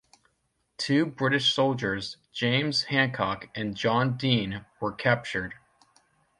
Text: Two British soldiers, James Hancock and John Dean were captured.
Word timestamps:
Two 0.79 1.05
British 1.05 1.53
soldiers, 1.53 2.17
James 2.33 2.85
Hancock 2.85 3.49
and 3.53 3.77
John 3.77 4.17
Dean 4.17 4.65
were 4.79 4.93
captured. 4.93 5.53